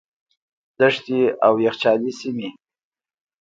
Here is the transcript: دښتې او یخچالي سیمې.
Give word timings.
دښتې 0.79 1.19
او 1.45 1.53
یخچالي 1.65 2.11
سیمې. 2.19 2.47